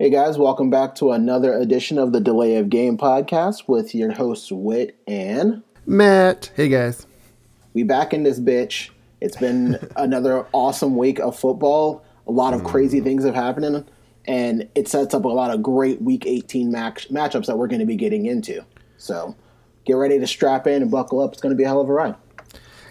[0.00, 4.12] Hey guys, welcome back to another edition of the Delay of Game podcast with your
[4.12, 6.52] hosts Wit and Matt.
[6.54, 7.04] Hey guys.
[7.74, 8.90] We back in this bitch.
[9.20, 12.04] It's been another awesome week of football.
[12.28, 13.04] A lot of crazy mm.
[13.04, 13.90] things have happened
[14.28, 17.80] and it sets up a lot of great week 18 match matchups that we're going
[17.80, 18.64] to be getting into.
[18.98, 19.34] So,
[19.84, 21.32] get ready to strap in and buckle up.
[21.32, 22.14] It's going to be a hell of a ride.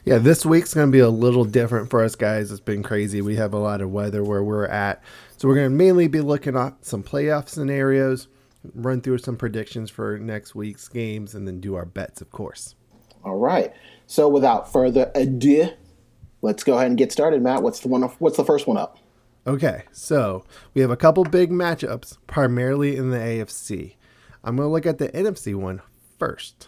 [0.04, 2.52] Yeah, this week's going to be a little different for us guys.
[2.52, 3.22] It's been crazy.
[3.22, 5.02] We have a lot of weather where we're at.
[5.38, 8.28] So we're going to mainly be looking at some playoff scenarios,
[8.74, 12.74] run through some predictions for next week's games, and then do our bets, of course.
[13.24, 13.72] All right.
[14.08, 15.70] So without further ado,
[16.42, 17.44] let's go ahead and get started.
[17.44, 18.02] Matt, what's the one?
[18.02, 18.98] What's the first one up?
[19.46, 23.96] Okay, so we have a couple big matchups, primarily in the AFC.
[24.44, 25.82] I'm going to look at the NFC one
[26.18, 26.68] first.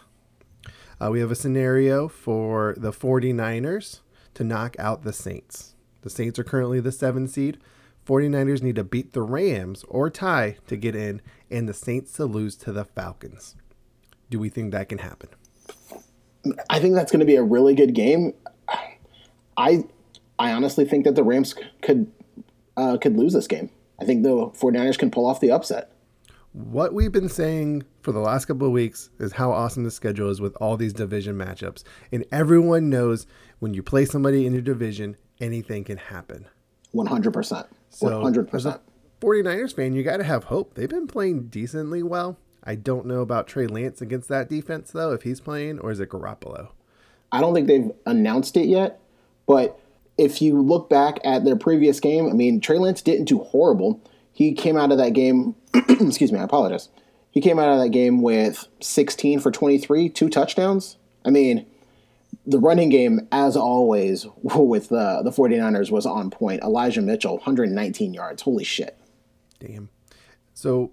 [1.01, 4.01] Uh, we have a scenario for the 49ers
[4.35, 5.75] to knock out the Saints.
[6.03, 7.57] The Saints are currently the seven seed.
[8.09, 12.25] 49ers need to beat the Rams or tie to get in, and the Saints to
[12.25, 13.55] lose to the Falcons.
[14.31, 15.29] Do we think that can happen?
[16.71, 18.33] I think that's going to be a really good game.
[19.57, 19.83] I
[20.39, 21.53] I honestly think that the Rams
[21.83, 22.11] could
[22.77, 23.69] uh, could lose this game.
[23.99, 25.91] I think the 49ers can pull off the upset.
[26.53, 30.29] What we've been saying for the last couple of weeks is how awesome the schedule
[30.29, 31.83] is with all these division matchups.
[32.11, 33.27] And everyone knows
[33.59, 36.47] when you play somebody in your division, anything can happen.
[36.95, 37.67] 100%.
[37.89, 38.53] So 100%.
[38.53, 38.79] As a
[39.21, 40.75] 49ers fan, you got to have hope.
[40.75, 42.37] They've been playing decently well.
[42.63, 45.99] I don't know about Trey Lance against that defense, though, if he's playing, or is
[45.99, 46.69] it Garoppolo?
[47.31, 48.99] I don't think they've announced it yet,
[49.47, 49.79] but
[50.17, 54.01] if you look back at their previous game, I mean, Trey Lance didn't do horrible.
[54.33, 56.89] He came out of that game, excuse me, I apologize.
[57.31, 60.97] He came out of that game with 16 for 23, two touchdowns.
[61.23, 61.65] I mean,
[62.45, 66.61] the running game, as always, with the, the 49ers was on point.
[66.63, 68.41] Elijah Mitchell, 119 yards.
[68.41, 68.97] Holy shit.
[69.59, 69.89] Damn.
[70.53, 70.91] So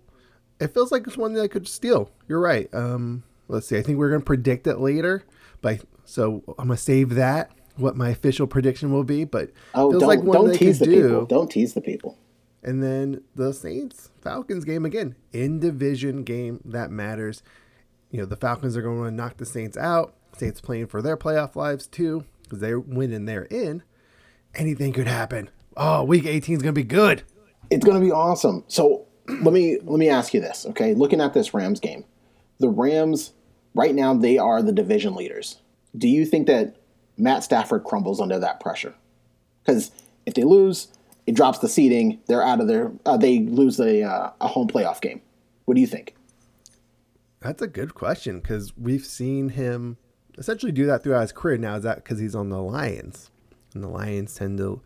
[0.61, 2.11] it feels like it's one that I could steal.
[2.29, 2.73] You're right.
[2.75, 3.79] Um, let's see.
[3.79, 5.25] I think we're going to predict it later.
[5.61, 9.25] But so I'm going to save that, what my official prediction will be.
[9.25, 11.03] But oh, feels don't, like one don't tease the do.
[11.03, 11.27] people.
[11.27, 12.19] Don't tease the people.
[12.63, 17.43] And then the Saints Falcons game again, in division game that matters.
[18.11, 20.15] You know, the Falcons are going to knock the Saints out.
[20.39, 23.83] Saints playing for their playoff lives too, because they're winning, they're in.
[24.55, 25.51] Anything could happen.
[25.77, 27.23] Oh, week 18 is going to be good.
[27.71, 28.65] It's going to be awesome.
[28.69, 30.95] So let me let me ask you this, okay?
[30.95, 32.05] Looking at this Rams game,
[32.59, 33.33] the Rams
[33.75, 35.61] right now they are the division leaders.
[35.97, 36.77] Do you think that
[37.17, 38.95] Matt Stafford crumbles under that pressure?
[39.65, 39.91] Because
[40.27, 40.89] if they lose,
[41.27, 42.21] it drops the seeding.
[42.27, 42.93] They're out of their.
[43.05, 45.21] Uh, they lose a uh, a home playoff game.
[45.65, 46.15] What do you think?
[47.41, 49.99] That's a good question because we've seen him
[50.39, 51.59] essentially do that throughout his career.
[51.59, 53.31] Now is that because he's on the Lions,
[53.75, 54.81] and the Lions tend to,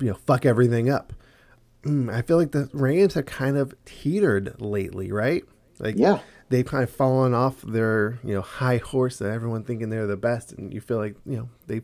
[0.00, 1.12] you know, fuck everything up.
[1.84, 5.44] Mm, I feel like the Rams have kind of teetered lately, right?
[5.78, 9.90] Like, yeah, they've kind of fallen off their you know high horse that everyone thinking
[9.90, 11.82] they're the best, and you feel like you know they.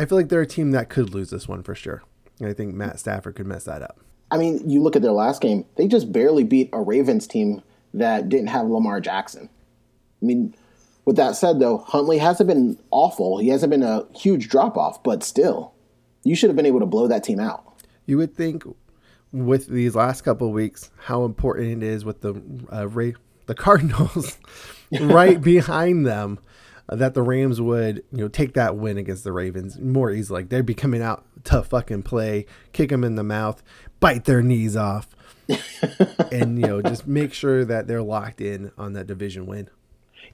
[0.00, 2.02] I feel like they're a team that could lose this one for sure.
[2.38, 3.98] And I think Matt Stafford could mess that up.
[4.30, 7.62] I mean, you look at their last game; they just barely beat a Ravens team
[7.94, 9.48] that didn't have Lamar Jackson.
[10.22, 10.54] I mean,
[11.08, 13.38] with that said, though, Huntley hasn't been awful.
[13.38, 15.72] He hasn't been a huge drop off, but still,
[16.22, 17.64] you should have been able to blow that team out.
[18.04, 18.62] You would think
[19.32, 23.14] with these last couple weeks how important it is with the uh, Ray,
[23.46, 24.36] the Cardinals
[25.00, 26.40] right behind them
[26.90, 30.42] uh, that the Rams would you know take that win against the Ravens more easily.
[30.42, 33.62] Like they'd be coming out to fucking play, kick them in the mouth,
[33.98, 35.08] bite their knees off,
[36.30, 39.70] and you know just make sure that they're locked in on that division win.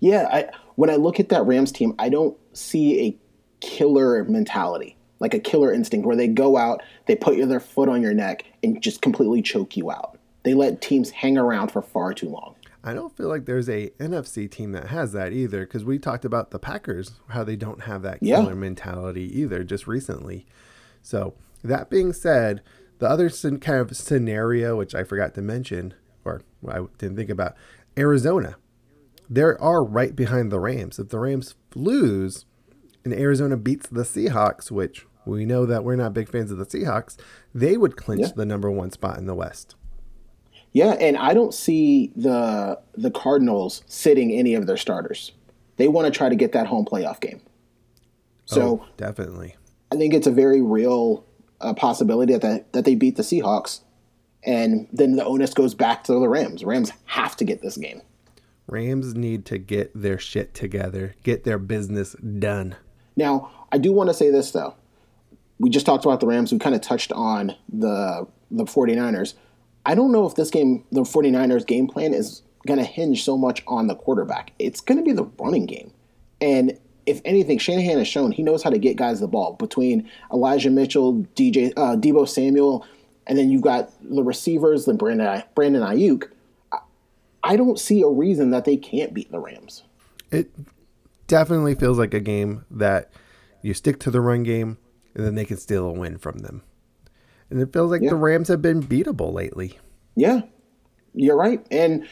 [0.04, 3.16] Yeah, I, when I look at that Rams team, I don't see a
[3.60, 8.03] killer mentality, like a killer instinct where they go out, they put their foot on
[8.03, 10.19] your neck, and just completely choke you out.
[10.43, 12.54] They let teams hang around for far too long.
[12.84, 16.26] I don't feel like there's a NFC team that has that either because we talked
[16.26, 18.54] about the Packers, how they don't have that killer yeah.
[18.54, 20.44] mentality either just recently.
[21.00, 21.32] So,
[21.62, 22.60] that being said,
[22.98, 25.94] the other kind of scenario, which I forgot to mention,
[26.26, 27.55] or I didn't think about,
[27.96, 28.56] Arizona
[29.29, 30.99] they are right behind the Rams.
[30.99, 32.44] If the Rams lose
[33.05, 36.67] and Arizona beats the Seahawks, which we know that we're not big fans of the
[36.67, 37.17] Seahawks,
[37.55, 38.32] they would clinch yeah.
[38.37, 39.75] the number one spot in the West.
[40.73, 45.32] Yeah, and I don't see the the Cardinals sitting any of their starters.
[45.77, 47.41] They want to try to get that home playoff game.
[48.44, 49.56] So oh, definitely,
[49.93, 51.25] I think it's a very real
[51.61, 53.82] uh, possibility that that they beat the Seahawks,
[54.43, 56.65] and then the onus goes back to the Rams.
[56.65, 58.03] Rams have to get this game.
[58.66, 62.76] Rams need to get their shit together, get their business done.
[63.16, 64.75] Now, I do want to say this though.
[65.58, 66.52] We just talked about the Rams.
[66.52, 69.34] We kind of touched on the the 49ers.
[69.87, 73.37] I don't know if this game, the 49ers game plan is going to hinge so
[73.37, 74.52] much on the quarterback.
[74.58, 75.93] It's going to be the running game.
[76.40, 80.08] And if anything, Shanahan has shown he knows how to get guys the ball between
[80.32, 82.87] Elijah Mitchell, DJ, uh, Deebo Samuel,
[83.26, 86.31] and then you've got the receivers, the Brandon, Brandon Aiyuk.
[87.44, 89.85] I don't see a reason that they can't beat the Rams.
[90.31, 90.50] It
[91.26, 93.11] definitely feels like a game that
[93.62, 94.79] you stick to the run game
[95.14, 96.62] and then they can steal a win from them.
[97.50, 98.11] And it feels like yeah.
[98.11, 99.79] the Rams have been beatable lately.
[100.17, 100.43] Yeah,
[101.12, 101.64] you're right.
[101.70, 102.06] And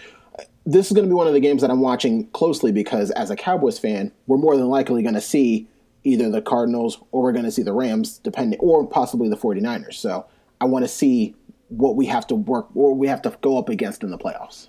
[0.64, 3.30] this is going to be one of the games that I'm watching closely because as
[3.30, 5.68] a Cowboys fan, we're more than likely going to see
[6.04, 9.94] either the Cardinals or we're going to see the Rams, depending, or possibly the 49ers.
[9.94, 10.26] So
[10.60, 11.34] I want to see
[11.68, 14.68] what we have to work or we have to go up against in the playoffs.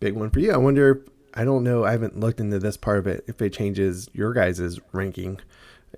[0.00, 0.52] Big one for you.
[0.52, 1.04] I wonder.
[1.34, 1.84] I don't know.
[1.84, 3.24] I haven't looked into this part of it.
[3.28, 5.40] If it changes your guys' ranking,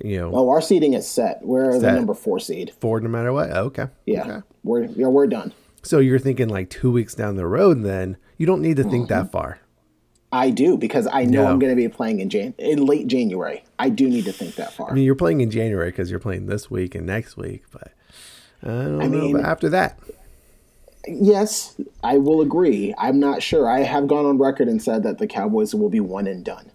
[0.03, 0.31] you know.
[0.35, 1.41] Oh, our seeding is set.
[1.43, 1.81] We're set.
[1.83, 2.73] the number four seed.
[2.81, 3.51] Four, no matter what.
[3.51, 3.87] Okay.
[4.07, 4.47] Yeah, okay.
[4.65, 5.53] we're yeah we're done.
[5.83, 9.09] So you're thinking like two weeks down the road, then you don't need to think
[9.09, 9.25] mm-hmm.
[9.25, 9.61] that far.
[10.33, 11.51] I do because I know no.
[11.51, 13.65] I'm going to be playing in Jan in late January.
[13.79, 14.91] I do need to think that far.
[14.91, 17.93] I mean, you're playing in January because you're playing this week and next week, but
[18.63, 19.99] I don't I know mean, after that.
[21.07, 22.95] Yes, I will agree.
[22.99, 23.69] I'm not sure.
[23.69, 26.71] I have gone on record and said that the Cowboys will be one and done.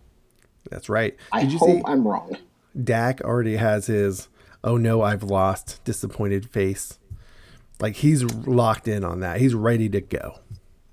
[0.69, 1.15] That's right.
[1.31, 2.37] I hope I'm wrong.
[2.81, 4.27] Dak already has his
[4.63, 6.97] "Oh no, I've lost" disappointed face.
[7.79, 9.39] Like he's locked in on that.
[9.39, 10.39] He's ready to go.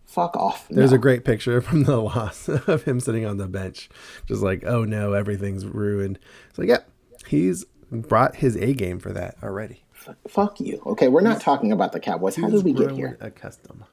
[0.04, 0.68] Fuck off.
[0.68, 0.96] There's no.
[0.96, 3.88] a great picture from the loss of him sitting on the bench,
[4.26, 6.18] just like, "Oh no, everything's ruined."
[6.50, 6.80] It's like, yeah,
[7.26, 9.81] he's brought his A game for that already.
[10.28, 10.82] Fuck you.
[10.86, 12.36] Okay, we're not talking about the Cowboys.
[12.36, 13.16] How did we get here?
[13.20, 13.84] A custom.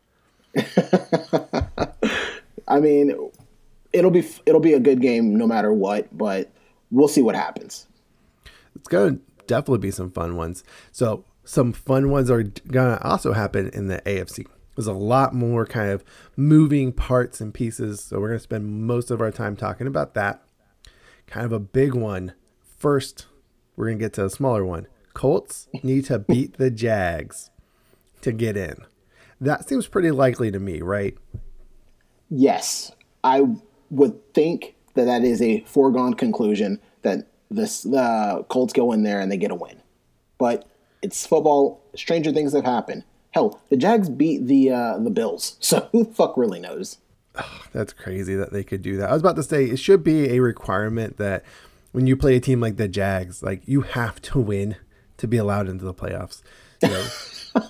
[2.67, 3.31] I mean,
[3.93, 6.51] it'll be it'll be a good game no matter what, but
[6.91, 7.87] we'll see what happens.
[8.75, 10.63] It's gonna definitely be some fun ones.
[10.91, 14.45] So some fun ones are gonna also happen in the AFC.
[14.75, 16.03] There's a lot more kind of
[16.37, 20.43] moving parts and pieces, so we're gonna spend most of our time talking about that.
[21.27, 22.33] Kind of a big one
[22.77, 23.25] first.
[23.75, 24.87] We're gonna get to a smaller one.
[25.19, 27.49] Colts need to beat the Jags
[28.21, 28.85] to get in.
[29.41, 31.13] That seems pretty likely to me, right?
[32.29, 33.43] Yes, I
[33.89, 39.19] would think that that is a foregone conclusion that this the Colts go in there
[39.19, 39.81] and they get a win.
[40.37, 40.69] But
[41.01, 41.83] it's football.
[41.97, 43.03] Stranger things have happened.
[43.31, 46.97] Hell, the Jags beat the uh, the Bills, so who the fuck really knows?
[47.35, 49.09] Oh, that's crazy that they could do that.
[49.09, 51.43] I was about to say it should be a requirement that
[51.91, 54.77] when you play a team like the Jags, like you have to win
[55.19, 56.41] to be allowed into the playoffs.
[56.81, 57.05] You know,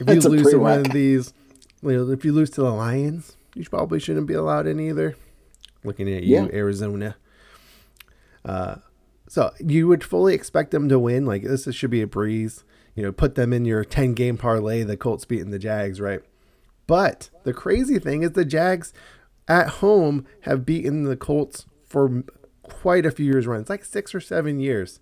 [0.02, 1.34] if you lose to one of these,
[1.82, 5.16] you know, if you lose to the Lions, you probably shouldn't be allowed in either.
[5.84, 6.48] Looking at you, yeah.
[6.54, 7.16] Arizona.
[8.46, 8.76] Uh,
[9.28, 11.26] so you would fully expect them to win.
[11.26, 12.64] Like this should be a breeze.
[12.94, 16.22] You know, put them in your 10 game parlay, the Colts beating the Jags, right?
[16.86, 18.94] But the crazy thing is the Jags
[19.48, 22.24] at home have beaten the Colts for
[22.62, 23.62] quite a few years run.
[23.62, 25.00] It's like six or seven years.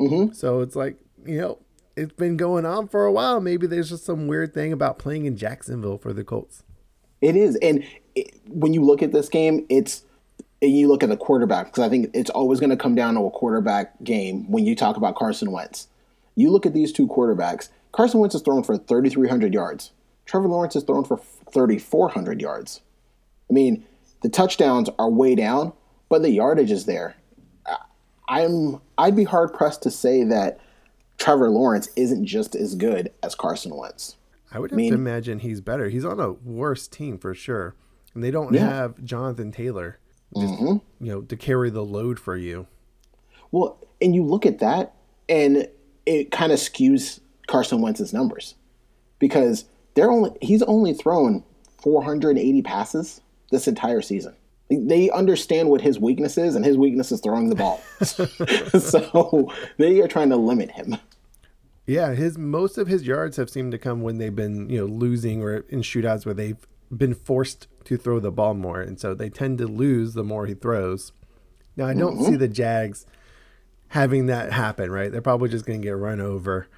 [0.00, 0.32] Mm-hmm.
[0.32, 1.58] So it's like, you know,
[1.98, 3.40] it's been going on for a while.
[3.40, 6.62] Maybe there's just some weird thing about playing in Jacksonville for the Colts.
[7.20, 7.56] It is.
[7.56, 7.84] And
[8.14, 10.04] it, when you look at this game, it's
[10.60, 13.14] and you look at the quarterback because I think it's always going to come down
[13.14, 15.88] to a quarterback game when you talk about Carson Wentz.
[16.34, 17.68] You look at these two quarterbacks.
[17.92, 19.92] Carson Wentz is thrown for 3,300 yards.
[20.24, 21.16] Trevor Lawrence is thrown for
[21.52, 22.80] 3,400 yards.
[23.48, 23.84] I mean,
[24.22, 25.72] the touchdowns are way down,
[26.08, 27.16] but the yardage is there.
[28.28, 30.60] I'm I'd be hard pressed to say that
[31.28, 34.16] Trevor Lawrence isn't just as good as Carson Wentz.
[34.50, 35.90] I would have I mean, to imagine he's better.
[35.90, 37.74] He's on a worse team for sure,
[38.14, 38.60] and they don't yeah.
[38.66, 39.98] have Jonathan Taylor
[40.34, 41.04] just, mm-hmm.
[41.04, 42.66] you know, to carry the load for you.
[43.50, 44.94] Well, and you look at that,
[45.28, 45.68] and
[46.06, 48.54] it kind of skews Carson Wentz's numbers
[49.18, 49.66] because
[49.96, 51.44] they're only he's only thrown
[51.82, 53.20] 480 passes
[53.50, 54.34] this entire season.
[54.70, 57.82] They understand what his weakness is, and his weakness is throwing the ball.
[58.00, 60.96] so they are trying to limit him.
[61.88, 64.84] Yeah, his most of his yards have seemed to come when they've been you know
[64.84, 69.14] losing or in shootouts where they've been forced to throw the ball more, and so
[69.14, 71.12] they tend to lose the more he throws.
[71.76, 72.26] Now, I don't mm-hmm.
[72.26, 73.06] see the Jags
[73.88, 75.10] having that happen, right?
[75.10, 76.68] They're probably just going to get run over.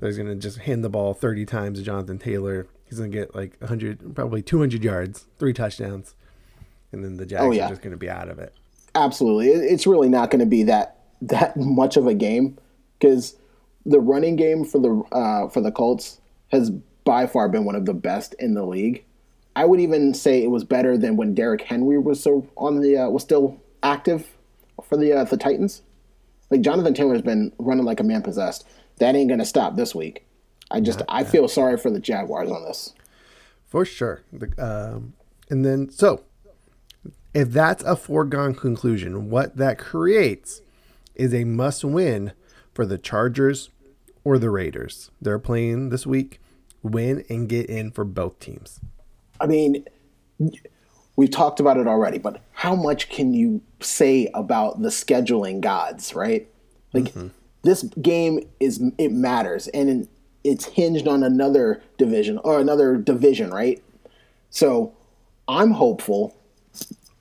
[0.00, 2.66] They're going to just hand the ball 30 times to Jonathan Taylor.
[2.86, 6.16] He's going to get like 100, probably 200 yards, three touchdowns,
[6.90, 7.66] and then the Jags oh, yeah.
[7.66, 8.52] are just going to be out of it.
[8.96, 12.58] Absolutely, it's really not going to be that that much of a game
[12.98, 13.36] because
[13.86, 16.70] the running game for the uh, for the Colts has
[17.04, 19.04] by far been one of the best in the league.
[19.54, 22.98] I would even say it was better than when Derrick Henry was so on the
[22.98, 24.26] uh, was still active
[24.84, 25.82] for the uh, the Titans.
[26.50, 28.66] Like Jonathan Taylor's been running like a man possessed.
[28.98, 30.26] That ain't gonna stop this week.
[30.70, 32.92] I just I feel sorry for the Jaguars on this.
[33.66, 34.22] For sure.
[34.32, 35.14] The, um,
[35.48, 36.22] and then, so
[37.34, 40.60] if that's a foregone conclusion, what that creates
[41.14, 42.32] is a must win
[42.72, 43.70] for the Chargers
[44.26, 45.12] or the Raiders.
[45.22, 46.40] They're playing this week.
[46.82, 48.80] Win and get in for both teams.
[49.40, 49.84] I mean,
[51.14, 56.12] we've talked about it already, but how much can you say about the scheduling gods,
[56.12, 56.48] right?
[56.92, 57.28] Like mm-hmm.
[57.62, 60.08] this game is it matters and
[60.42, 63.80] it's hinged on another division or another division, right?
[64.50, 64.92] So
[65.46, 66.36] I'm hopeful.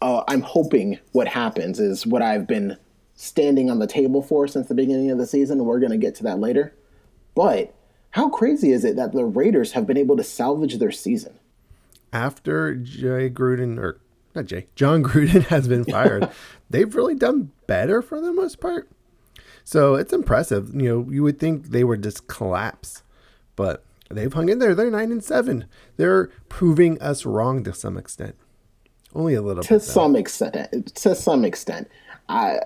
[0.02, 2.78] Uh, I'm hoping what happens is what I've been
[3.14, 5.66] standing on the table for since the beginning of the season.
[5.66, 6.74] We're going to get to that later.
[7.36, 7.74] But
[8.12, 11.38] how crazy is it that the Raiders have been able to salvage their season?
[12.13, 14.00] After Jay Gruden, or
[14.34, 16.30] not Jay, Jon Gruden has been fired,
[16.70, 18.89] they've really done better for the most part.
[19.65, 20.74] So it's impressive.
[20.74, 23.04] You know, you would think they would just collapse,
[23.56, 24.75] but they've hung in there.
[24.75, 25.65] They're nine and seven.
[25.98, 28.36] They're proving us wrong to some extent.
[29.13, 29.80] Only a little to bit.
[29.80, 30.96] To some extent.
[30.96, 31.89] To some extent.
[32.30, 32.60] I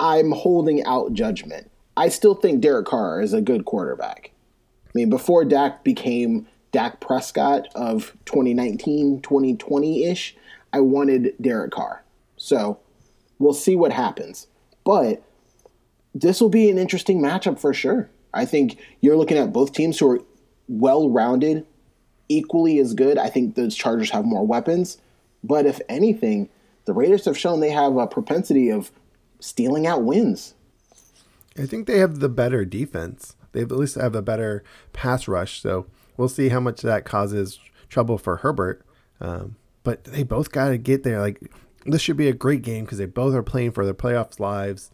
[0.00, 1.70] I'm holding out judgment.
[1.96, 4.30] I still think Derek Carr is a good quarterback.
[4.86, 10.36] I mean, before Dak became Dak Prescott of 2019, 2020 ish,
[10.72, 12.02] I wanted Derek Carr.
[12.36, 12.80] So
[13.38, 14.48] we'll see what happens.
[14.84, 15.22] But
[16.14, 18.10] this will be an interesting matchup for sure.
[18.32, 20.20] I think you're looking at both teams who are
[20.68, 21.66] well rounded,
[22.28, 23.18] equally as good.
[23.18, 24.98] I think the Chargers have more weapons.
[25.42, 26.48] But if anything,
[26.86, 28.90] the Raiders have shown they have a propensity of
[29.40, 30.53] stealing out wins.
[31.56, 33.36] I think they have the better defense.
[33.52, 35.60] They at least have a better pass rush.
[35.60, 38.84] So we'll see how much that causes trouble for Herbert.
[39.20, 41.20] Um, but they both got to get there.
[41.20, 41.40] Like
[41.86, 44.90] this should be a great game because they both are playing for their playoffs lives,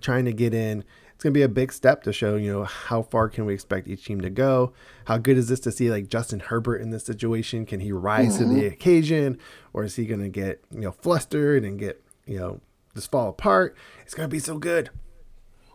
[0.00, 0.84] trying to get in.
[1.14, 3.86] It's gonna be a big step to show you know how far can we expect
[3.86, 4.72] each team to go.
[5.04, 7.66] How good is this to see like Justin Herbert in this situation?
[7.66, 8.48] Can he rise mm-hmm.
[8.48, 8.72] to the mm-hmm.
[8.72, 9.38] occasion,
[9.72, 12.60] or is he gonna get you know flustered and get you know
[12.94, 13.76] just fall apart?
[14.02, 14.90] It's gonna be so good.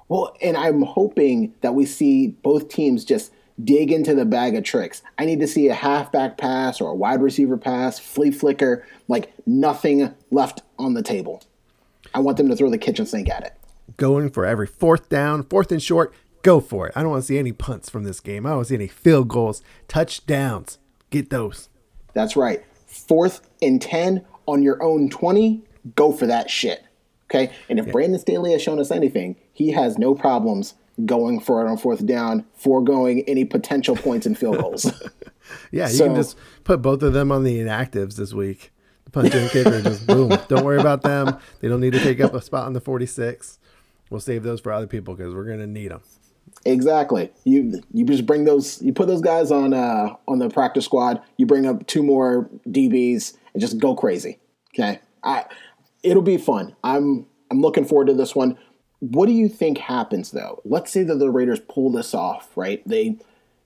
[0.09, 3.31] Well, and I'm hoping that we see both teams just
[3.63, 5.01] dig into the bag of tricks.
[5.17, 9.31] I need to see a halfback pass or a wide receiver pass, flea flicker, like
[9.45, 11.43] nothing left on the table.
[12.13, 13.53] I want them to throw the kitchen sink at it.
[13.97, 16.93] Going for every fourth down, fourth and short, go for it.
[16.95, 18.45] I don't want to see any punts from this game.
[18.45, 20.79] I don't want to see any field goals, touchdowns.
[21.09, 21.69] Get those.
[22.13, 22.63] That's right.
[22.87, 25.63] Fourth and 10 on your own 20,
[25.95, 26.83] go for that shit.
[27.25, 27.53] Okay.
[27.67, 27.91] And if yeah.
[27.91, 30.73] Brandon Staley has shown us anything, he has no problems
[31.05, 34.85] going for it on fourth down, foregoing any potential points and field goals.
[35.71, 38.71] yeah, you can just put both of them on the inactives this week.
[39.03, 40.29] The punch and kicker, just boom.
[40.47, 41.37] Don't worry about them.
[41.59, 43.59] They don't need to take up a spot on the 46.
[44.09, 46.03] We'll save those for other people because we're going to need them.
[46.63, 47.29] Exactly.
[47.43, 48.81] You you just bring those.
[48.81, 51.21] You put those guys on uh, on the practice squad.
[51.37, 54.39] You bring up two more DBs and just go crazy.
[54.73, 54.99] Okay.
[55.21, 55.45] I
[56.01, 56.75] it'll be fun.
[56.81, 58.57] I'm I'm looking forward to this one.
[58.99, 60.61] What do you think happens though?
[60.65, 62.81] Let's say that the Raiders pull this off, right?
[62.85, 63.17] They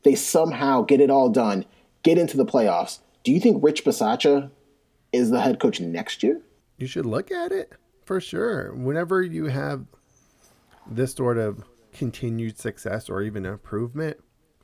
[0.04, 1.66] they somehow get it all done,
[2.04, 3.00] get into the playoffs.
[3.24, 4.52] Do you think Rich Bisaccia
[5.12, 6.42] is the head coach next year?
[6.78, 7.72] You should look at it
[8.06, 8.74] for sure.
[8.74, 9.86] Whenever you have
[10.86, 11.64] this sort of
[11.94, 14.18] continued success or even improvement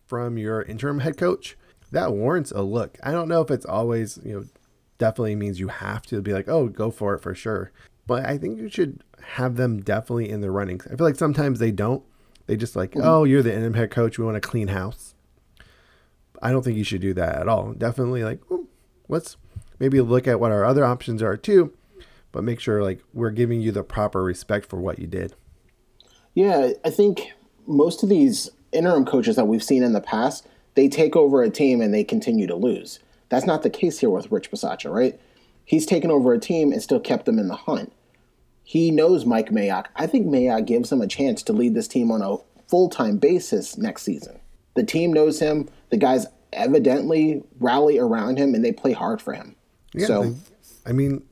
[0.05, 1.55] from your interim head coach,
[1.91, 2.97] that warrants a look.
[3.01, 4.45] I don't know if it's always, you know,
[4.97, 7.71] definitely means you have to be like, oh, go for it for sure.
[8.09, 10.81] But I think you should have them definitely in the running.
[10.91, 12.03] I feel like sometimes they don't.
[12.47, 13.07] They just like, mm-hmm.
[13.07, 14.17] oh, you're the interim head coach.
[14.17, 15.13] We want a clean house.
[16.41, 17.73] I don't think you should do that at all.
[17.73, 18.39] Definitely like,
[19.07, 19.37] let's
[19.77, 21.71] maybe look at what our other options are too,
[22.31, 25.35] but make sure like we're giving you the proper respect for what you did.
[26.33, 27.33] Yeah, I think
[27.67, 31.51] most of these interim coaches that we've seen in the past, they take over a
[31.51, 32.97] team and they continue to lose.
[33.29, 35.21] That's not the case here with Rich Bisaccia, right?
[35.63, 37.93] He's taken over a team and still kept them in the hunt.
[38.69, 39.87] He knows Mike Mayock.
[39.95, 43.17] I think Mayock gives him a chance to lead this team on a full time
[43.17, 44.39] basis next season.
[44.75, 45.67] The team knows him.
[45.89, 49.55] The guys evidently rally around him and they play hard for him.
[49.95, 50.35] Yeah, so, they,
[50.85, 51.25] I mean,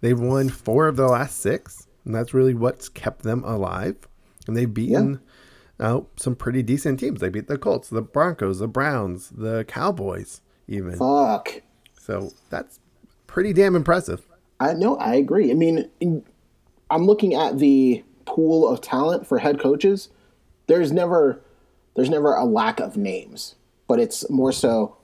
[0.00, 3.94] they've won four of the last six, and that's really what's kept them alive.
[4.48, 5.20] And they've beaten
[5.78, 5.86] yeah.
[5.86, 7.20] uh, some pretty decent teams.
[7.20, 10.96] They beat the Colts, the Broncos, the Browns, the Cowboys even.
[10.96, 11.62] Fuck.
[11.96, 12.80] So that's
[13.28, 14.26] pretty damn impressive.
[14.58, 14.96] I know.
[14.96, 15.52] I agree.
[15.52, 15.88] I mean,
[16.92, 20.10] I'm looking at the pool of talent for head coaches.
[20.66, 21.40] There's never
[21.94, 23.54] there's never a lack of names,
[23.86, 24.96] but it's more so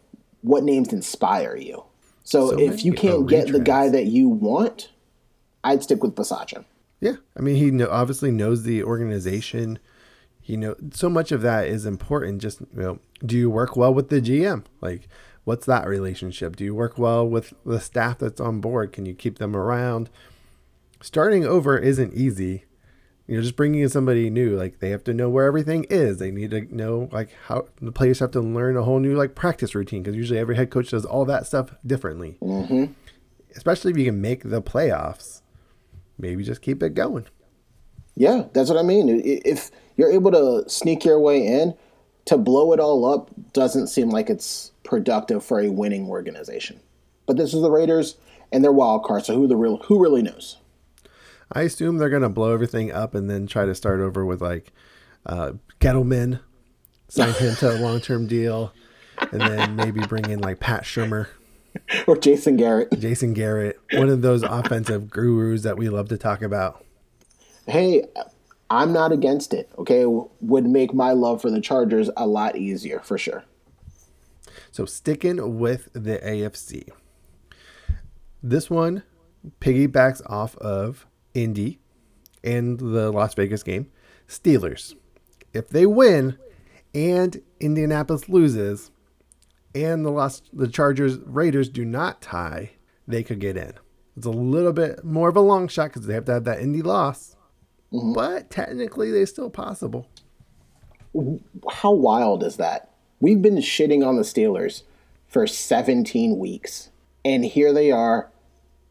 [0.42, 1.84] what names inspire you.
[2.24, 4.90] So, so if you can't get the guy that you want,
[5.64, 6.64] I'd stick with Bisaccia.
[7.00, 9.78] Yeah, I mean, he know, obviously knows the organization.
[10.40, 12.42] He know so much of that is important.
[12.42, 14.64] Just you know, do you work well with the GM?
[14.80, 15.08] Like,
[15.48, 16.56] What's that relationship?
[16.56, 18.92] Do you work well with the staff that's on board?
[18.92, 20.10] Can you keep them around?
[21.00, 22.64] Starting over isn't easy.
[23.26, 24.56] You know, just bringing in somebody new.
[24.56, 26.18] Like they have to know where everything is.
[26.18, 29.34] They need to know like how the players have to learn a whole new like
[29.34, 32.38] practice routine because usually every head coach does all that stuff differently.
[32.40, 32.92] Mm-hmm.
[33.54, 35.42] Especially if you can make the playoffs,
[36.18, 37.26] maybe just keep it going.
[38.14, 39.22] Yeah, that's what I mean.
[39.24, 41.74] If you're able to sneak your way in,
[42.24, 46.80] to blow it all up doesn't seem like it's productive for a winning organization.
[47.26, 48.16] But this is the Raiders
[48.52, 50.58] and their wild card, so who the real who really knows?
[51.52, 54.72] I assume they're gonna blow everything up and then try to start over with like
[55.26, 56.40] uh, Gettleman,
[57.08, 58.72] sign him to a long term deal,
[59.32, 61.28] and then maybe bring in like Pat Shurmur
[62.06, 62.98] or Jason Garrett.
[62.98, 66.84] Jason Garrett, one of those offensive gurus that we love to talk about.
[67.66, 68.04] Hey,
[68.70, 69.70] I'm not against it.
[69.78, 73.44] Okay, would make my love for the Chargers a lot easier for sure.
[74.70, 76.88] So sticking with the AFC,
[78.42, 79.02] this one
[79.60, 81.78] piggybacks off of Indy
[82.42, 83.90] and the Las Vegas game.
[84.28, 84.94] Steelers,
[85.52, 86.36] if they win
[86.94, 88.90] and Indianapolis loses,
[89.74, 92.72] and the Los the Chargers Raiders do not tie,
[93.06, 93.72] they could get in.
[94.16, 96.60] It's a little bit more of a long shot because they have to have that
[96.60, 97.36] Indy loss
[97.92, 98.12] Mm-hmm.
[98.12, 100.08] But technically, they're still possible.
[101.70, 102.90] How wild is that?
[103.20, 104.82] We've been shitting on the Steelers
[105.26, 106.90] for 17 weeks.
[107.24, 108.30] And here they are,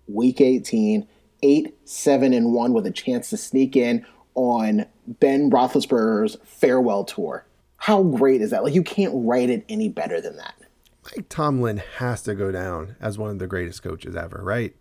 [0.07, 1.07] week 18,
[1.41, 7.45] 8 7 and 1 with a chance to sneak in on Ben Roethlisberger's farewell tour.
[7.77, 8.63] How great is that?
[8.63, 10.55] Like, you can't write it any better than that.
[11.03, 14.75] Mike Tomlin has to go down as one of the greatest coaches ever, right?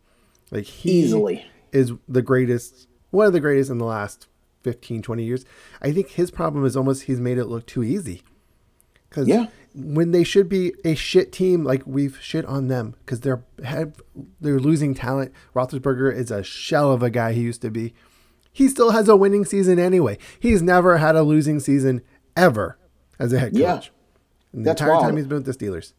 [0.51, 4.29] Like, he easily is the greatest one of the greatest in the last
[4.63, 5.45] 15, 20 years.
[5.81, 8.23] I think his problem is almost he's made it look too easy.
[9.09, 9.47] Because yeah.
[9.77, 14.01] When they should be a shit team, like we've shit on them because they're have,
[14.41, 15.33] they're losing talent.
[15.55, 17.95] Roethlisberger is a shell of a guy he used to be.
[18.53, 20.17] He still has a winning season anyway.
[20.41, 22.01] He's never had a losing season
[22.35, 22.79] ever
[23.19, 23.61] as a head coach.
[23.61, 23.81] Yeah.
[24.55, 25.05] the That's entire wild.
[25.05, 25.93] time he's been with the Steelers.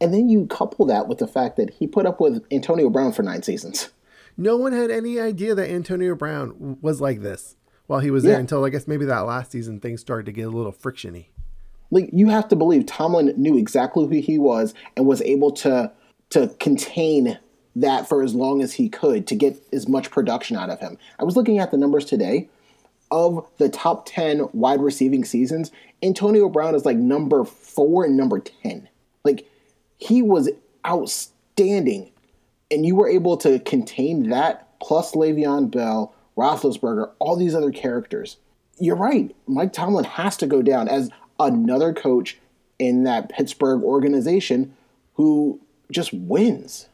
[0.00, 3.12] And then you couple that with the fact that he put up with Antonio Brown
[3.12, 3.90] for nine seasons.
[4.36, 7.56] No one had any idea that Antonio Brown was like this
[7.86, 8.30] while he was yeah.
[8.30, 11.26] there until I guess maybe that last season things started to get a little frictiony.
[11.90, 15.92] Like you have to believe Tomlin knew exactly who he was and was able to
[16.30, 17.38] to contain
[17.76, 20.98] that for as long as he could to get as much production out of him.
[21.18, 22.48] I was looking at the numbers today
[23.10, 25.70] of the top 10 wide receiving seasons,
[26.02, 28.88] Antonio Brown is like number 4 and number 10.
[29.24, 29.48] Like
[29.98, 30.48] he was
[30.86, 32.10] outstanding
[32.70, 38.36] and you were able to contain that plus Le'Veon Bell, Roethlisberger, all these other characters.
[38.78, 39.34] You're right.
[39.46, 42.38] Mike Tomlin has to go down as another coach
[42.78, 44.76] in that Pittsburgh organization
[45.14, 46.88] who just wins.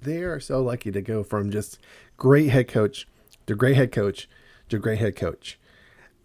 [0.00, 1.78] They are so lucky to go from just
[2.16, 3.06] great head coach
[3.46, 4.28] to great head coach
[4.68, 5.58] to great head coach.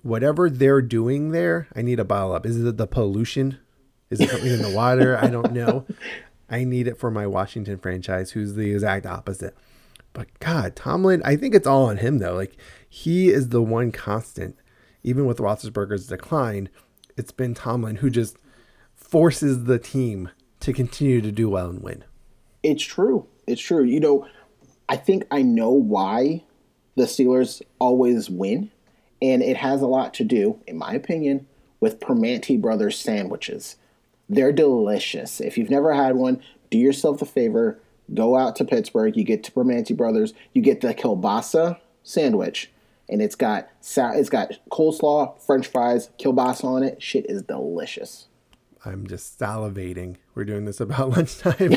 [0.03, 2.45] Whatever they're doing there, I need a bottle up.
[2.45, 3.59] Is it the pollution?
[4.09, 5.17] Is it something in the water?
[5.17, 5.85] I don't know.
[6.49, 9.55] I need it for my Washington franchise, who's the exact opposite.
[10.13, 12.33] But God, Tomlin, I think it's all on him though.
[12.33, 12.57] Like
[12.89, 14.57] he is the one constant,
[15.03, 16.69] even with Roethlisberger's decline.
[17.21, 18.39] It's been Tomlin who just
[18.95, 22.03] forces the team to continue to do well and win.
[22.63, 23.27] It's true.
[23.45, 23.83] It's true.
[23.83, 24.27] You know,
[24.89, 26.43] I think I know why
[26.95, 28.71] the Steelers always win,
[29.21, 31.45] and it has a lot to do, in my opinion,
[31.79, 33.75] with Primanti Brothers sandwiches.
[34.27, 35.39] They're delicious.
[35.39, 37.77] If you've never had one, do yourself the favor,
[38.15, 39.15] go out to Pittsburgh.
[39.15, 40.33] You get to Primanti Brothers.
[40.53, 42.71] You get the kielbasa sandwich,
[43.11, 47.01] and it's got it's got coleslaw, French fries, kielbasa on it.
[47.01, 48.27] Shit is delicious.
[48.83, 50.17] I'm just salivating.
[50.33, 51.73] We're doing this about lunchtime.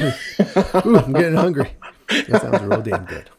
[0.87, 1.73] Ooh, I'm getting hungry.
[2.09, 3.31] It sounds real damn good.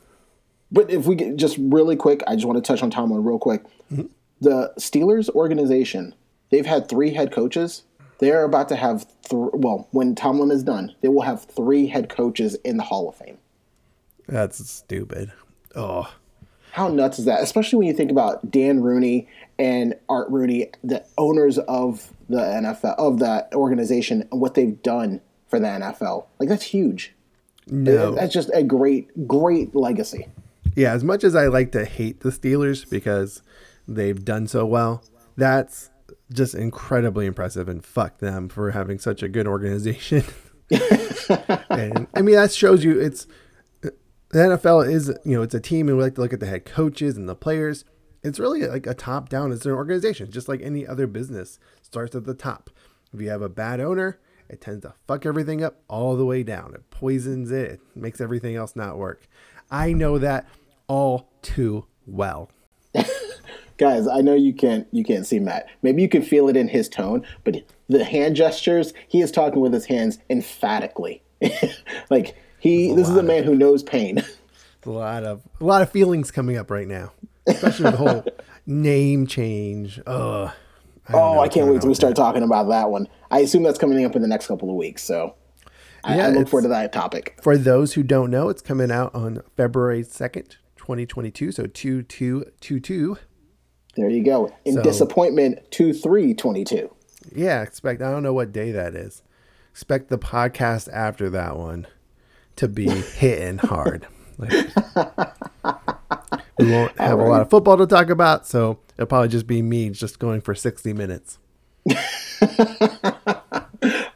[0.71, 3.39] But if we get just really quick, I just want to touch on Tomlin real
[3.39, 3.63] quick.
[3.91, 4.07] Mm-hmm.
[4.41, 6.13] The Steelers organization,
[6.51, 7.83] they've had three head coaches
[8.19, 12.09] they're about to have th- well when tomlin is done they will have three head
[12.09, 13.37] coaches in the hall of fame
[14.27, 15.31] that's stupid
[15.75, 16.11] oh
[16.75, 21.03] how nuts is that especially when you think about dan rooney and art rooney the
[21.17, 26.49] owners of the nfl of that organization and what they've done for the nfl like
[26.49, 27.13] that's huge
[27.67, 28.13] no.
[28.13, 30.27] that's just a great great legacy
[30.75, 33.41] yeah as much as i like to hate the steelers because
[33.87, 35.01] they've done so well
[35.37, 35.89] that's
[36.33, 40.23] just incredibly impressive and fuck them for having such a good organization.
[41.69, 43.27] and I mean that shows you it's
[44.35, 46.45] the NFL is you know it's a team and we like to look at the
[46.45, 47.85] head coaches and the players.
[48.21, 49.51] It's really like a top down.
[49.51, 52.69] It's an organization, just like any other business starts at the top.
[53.13, 54.19] If you have a bad owner
[54.49, 56.73] it tends to fuck everything up all the way down.
[56.75, 59.27] It poisons it, it makes everything else not work.
[59.71, 60.47] I know that
[60.87, 62.51] all too well.
[63.77, 65.67] Guys, I know you can't you can't see Matt.
[65.81, 69.61] Maybe you can feel it in his tone, but the hand gestures, he is talking
[69.61, 71.23] with his hands emphatically.
[72.09, 74.23] like he this is a man who knows pain.
[74.85, 77.11] a lot of a lot of feelings coming up right now.
[77.45, 78.25] Especially the whole
[78.65, 79.99] name change.
[80.07, 80.51] Ugh.
[81.07, 82.21] I oh, I can't wait till we start that.
[82.21, 83.07] talking about that one.
[83.29, 85.03] I assume that's coming up in the next couple of weeks.
[85.03, 85.35] So
[86.03, 87.37] I, yeah, I look forward to that topic.
[87.43, 91.51] For those who don't know, it's coming out on February 2nd, 2022.
[91.51, 93.17] So 2222.
[93.95, 94.51] There you go.
[94.65, 96.89] In so, disappointment, 2322.
[97.35, 99.21] Yeah, expect, I don't know what day that is.
[99.71, 101.85] Expect the podcast after that one
[102.57, 104.07] to be hitting hard.
[104.37, 104.51] Like,
[106.59, 107.27] we won't have right.
[107.27, 110.41] a lot of football to talk about, so it'll probably just be me just going
[110.41, 111.39] for 60 minutes.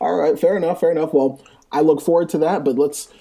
[0.02, 1.14] All right, fair enough, fair enough.
[1.14, 3.14] Well, I look forward to that, but let's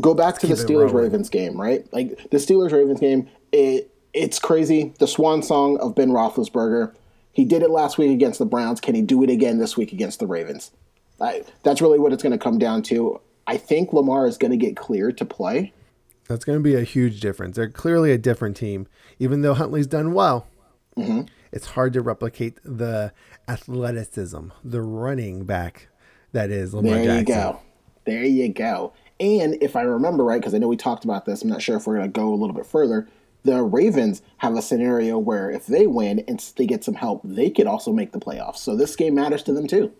[0.00, 1.86] go back let's to the Steelers Ravens game, right?
[1.92, 4.94] Like the Steelers Ravens game, it it's crazy.
[4.98, 6.94] The swan song of Ben Roethlisberger.
[7.32, 8.80] He did it last week against the Browns.
[8.80, 10.72] Can he do it again this week against the Ravens?
[11.20, 13.20] I, that's really what it's going to come down to.
[13.48, 15.72] I think Lamar is going to get cleared to play.
[16.28, 17.56] That's going to be a huge difference.
[17.56, 18.86] They're clearly a different team,
[19.18, 20.46] even though Huntley's done well.
[20.98, 21.22] Mm-hmm.
[21.50, 23.14] It's hard to replicate the
[23.48, 25.88] athleticism, the running back
[26.32, 27.24] that is Lamar there Jackson.
[27.24, 27.60] There you go.
[28.04, 28.92] There you go.
[29.18, 31.76] And if I remember right, because I know we talked about this, I'm not sure
[31.76, 33.08] if we're going to go a little bit further.
[33.44, 37.48] The Ravens have a scenario where if they win and they get some help, they
[37.48, 38.58] could also make the playoffs.
[38.58, 39.90] So this game matters to them too.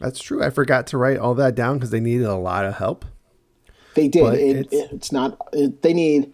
[0.00, 0.42] That's true.
[0.42, 3.04] I forgot to write all that down because they needed a lot of help.
[3.94, 4.34] They did.
[4.34, 5.38] It, it's, it's, not.
[5.52, 6.32] It, they need.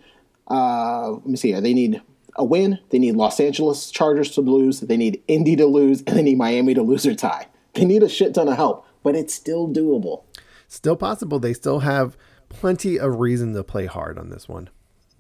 [0.51, 1.61] Uh, let me see here.
[1.61, 2.01] They need
[2.37, 2.79] a win.
[2.91, 4.81] They need Los Angeles Chargers to lose.
[4.81, 7.49] They need Indy to lose, and they need Miami to lose or tie.
[7.75, 10.23] They need a shit ton of help, but it's still doable.
[10.69, 11.39] Still possible.
[11.39, 12.17] They still have
[12.49, 14.71] plenty of reason to play hard on this one.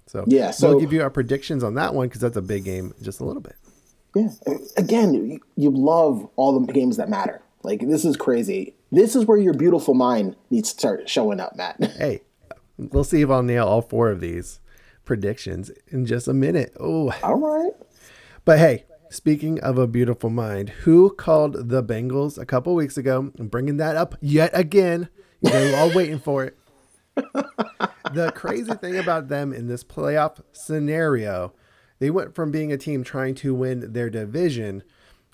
[0.07, 2.65] So yeah, so we'll give you our predictions on that one because that's a big
[2.65, 3.57] game, just a little bit.
[4.15, 4.31] Yeah.
[4.77, 7.43] Again, you love all the games that matter.
[7.69, 8.77] Like this is crazy.
[8.91, 11.77] This is where your beautiful mind needs to start showing up, Matt.
[11.99, 12.23] hey,
[12.79, 14.59] we'll see if I'll nail all four of these
[15.05, 16.75] predictions in just a minute.
[16.81, 17.73] Oh, all right.
[18.47, 23.31] But hey, speaking of a beautiful mind, who called the Bengals a couple weeks ago?
[23.39, 25.11] I'm bringing that up yet again.
[25.43, 26.57] You are all waiting for it.
[27.17, 31.53] the crazy thing about them in this playoff scenario,
[31.99, 34.85] they went from being a team trying to win their division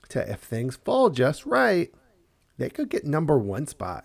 [0.08, 1.92] to if things fall just right,
[2.58, 4.04] they could get number one spot.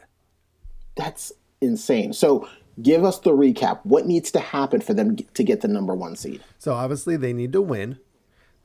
[0.96, 1.32] That's
[1.62, 2.14] insane.
[2.14, 2.48] So
[2.82, 3.80] give us the recap.
[3.84, 6.42] What needs to happen for them to get the number one seed?
[6.58, 8.00] So obviously they need to win.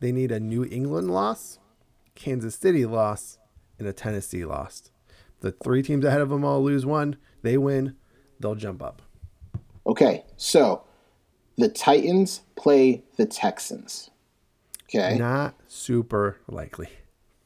[0.01, 1.59] They need a New England loss,
[2.15, 3.39] Kansas City loss,
[3.79, 4.91] and a Tennessee loss.
[5.41, 7.17] The three teams ahead of them all lose one.
[7.43, 7.97] They win.
[8.41, 9.03] They'll jump up.
[9.87, 10.85] Okay, so
[11.57, 14.11] the Titans play the Texans.
[14.85, 15.19] Okay.
[15.19, 16.89] Not super likely.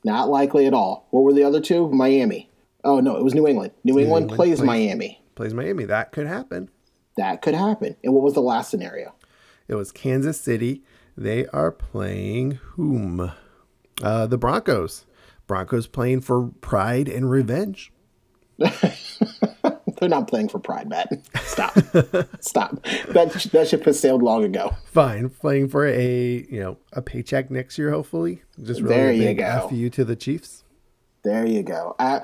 [0.05, 1.07] Not likely at all.
[1.11, 1.89] What were the other two?
[1.91, 2.51] Miami.
[2.85, 3.73] Oh no, it was New England.
[3.85, 5.23] New, New England, England, plays, plays Miami.
[5.35, 5.85] Plays Miami.
[5.85, 6.71] That could happen.
[7.17, 7.97] That could happen.
[8.05, 9.15] And what was the last scenario?
[9.67, 10.83] It was Kansas City.
[11.17, 13.33] They are playing whom?
[14.03, 15.05] Uh, the Broncos.
[15.49, 17.93] Broncos playing for pride and revenge.
[19.99, 21.13] They're not playing for pride, Matt.
[21.43, 21.75] Stop.
[22.41, 22.83] Stop.
[23.09, 24.77] That that ship has sailed long ago.
[24.87, 28.43] Fine, playing for a you know a paycheck next year, hopefully.
[28.63, 29.45] Just really there you go.
[29.67, 30.63] F you to the Chiefs.
[31.25, 31.97] There you go.
[31.99, 32.21] Uh,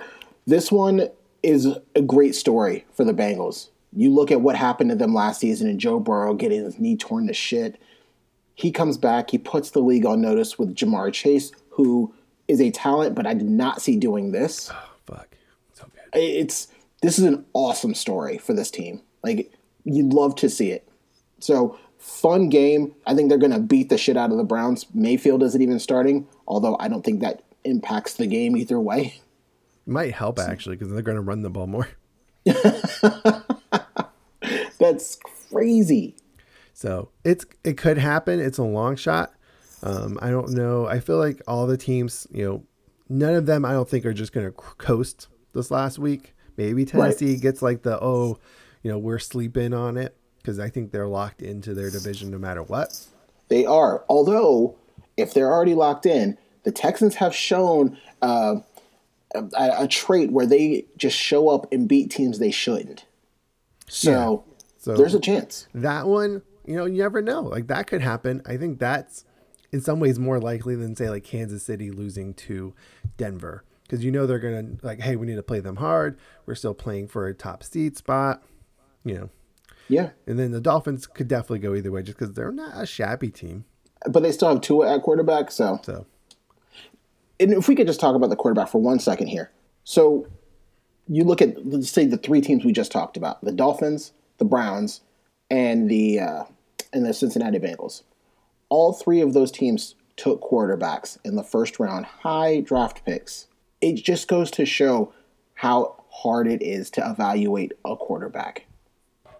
[0.46, 1.08] this one
[1.42, 3.70] is a great story for the Bengals.
[3.92, 6.96] You look at what happened to them last season and Joe Burrow getting his knee
[6.96, 7.80] torn to shit.
[8.54, 9.30] He comes back.
[9.30, 12.14] He puts the league on notice with Ja'Marr Chase, who
[12.48, 14.70] is a talent, but I did not see doing this.
[14.72, 15.36] Oh, fuck.
[15.72, 16.20] So good.
[16.20, 16.68] It's
[17.04, 19.02] this is an awesome story for this team.
[19.22, 19.52] Like
[19.84, 20.88] you'd love to see it.
[21.38, 22.94] So fun game.
[23.06, 24.86] I think they're going to beat the shit out of the Browns.
[24.94, 29.20] Mayfield isn't even starting, although I don't think that impacts the game either way.
[29.86, 31.88] Might help actually because they're going to run the ball more.
[34.78, 35.18] That's
[35.50, 36.16] crazy.
[36.72, 38.40] So it's it could happen.
[38.40, 39.34] It's a long shot.
[39.82, 40.86] Um, I don't know.
[40.86, 42.64] I feel like all the teams, you know,
[43.10, 46.34] none of them I don't think are just going to coast this last week.
[46.56, 47.40] Maybe Tennessee right.
[47.40, 48.38] gets like the oh,
[48.82, 52.38] you know, we're sleeping on it because I think they're locked into their division no
[52.38, 53.06] matter what.
[53.48, 54.04] They are.
[54.08, 54.76] Although,
[55.16, 58.56] if they're already locked in, the Texans have shown uh,
[59.34, 59.44] a,
[59.78, 63.04] a, trait where they just show up and beat teams they shouldn't.
[63.88, 64.64] So, yeah.
[64.78, 65.66] so there's a chance.
[65.74, 67.42] That one, you know, you never know.
[67.42, 68.42] Like that could happen.
[68.46, 69.24] I think that's
[69.72, 72.74] in some ways more likely than say like Kansas City losing to
[73.16, 76.18] Denver because you know they're gonna like, hey, we need to play them hard.
[76.46, 78.42] We're still playing for a top seed spot,
[79.04, 79.30] you know.
[79.88, 80.10] Yeah.
[80.26, 83.30] And then the Dolphins could definitely go either way, just because they're not a shabby
[83.30, 83.66] team.
[84.10, 85.78] But they still have Tua at quarterback, so.
[85.84, 86.06] So.
[87.38, 89.52] And if we could just talk about the quarterback for one second here.
[89.84, 90.26] So,
[91.06, 94.44] you look at let's say the three teams we just talked about: the Dolphins, the
[94.44, 95.02] Browns,
[95.50, 96.44] and the uh,
[96.92, 98.02] and the Cincinnati Bengals.
[98.70, 103.46] All three of those teams took quarterbacks in the first round, high draft picks.
[103.84, 105.12] It just goes to show
[105.52, 108.64] how hard it is to evaluate a quarterback.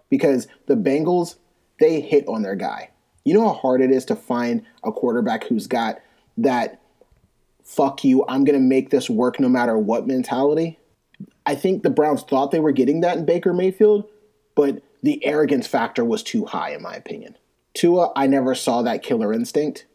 [0.07, 1.37] Because the Bengals,
[1.79, 2.91] they hit on their guy.
[3.23, 5.99] You know how hard it is to find a quarterback who's got
[6.37, 6.79] that
[7.63, 10.77] fuck you, I'm going to make this work no matter what mentality?
[11.47, 14.07] I think the Browns thought they were getting that in Baker Mayfield,
[14.53, 17.35] but the arrogance factor was too high, in my opinion.
[17.73, 19.87] Tua, I never saw that killer instinct,